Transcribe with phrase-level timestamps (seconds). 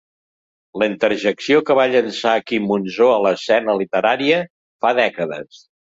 [0.83, 4.41] La interjecció que va llançar Quim Monzó a l'escena literària,
[4.87, 5.63] fa dècades.